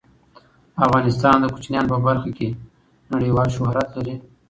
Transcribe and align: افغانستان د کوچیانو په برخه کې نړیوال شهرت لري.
افغانستان 0.85 1.35
د 1.41 1.45
کوچیانو 1.53 1.91
په 1.93 1.97
برخه 2.05 2.29
کې 2.37 2.47
نړیوال 3.13 3.49
شهرت 3.57 3.89
لري. 3.97 4.15